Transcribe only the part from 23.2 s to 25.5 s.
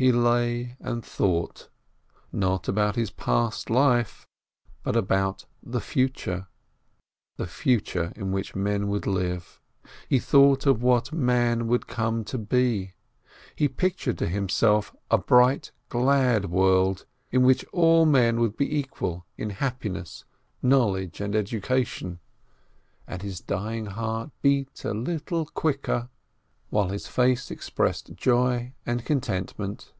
his dying heart beat a little